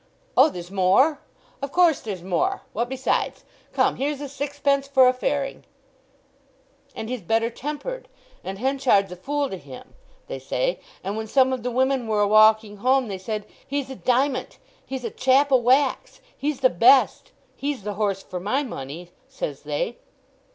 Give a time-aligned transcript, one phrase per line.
[0.35, 1.19] "Oh, there's more?
[1.61, 2.63] Of course there's more!
[2.73, 3.43] What besides?
[3.71, 5.63] Come, here's a sixpence for a fairing."
[6.95, 8.07] "'And he's better tempered,
[8.43, 9.93] and Henchard's a fool to him,'
[10.25, 10.79] they say.
[11.03, 15.03] And when some of the women were a walking home they said, 'He's a diment—he's
[15.03, 19.97] a chap o' wax—he's the best—he's the horse for my money,' says they.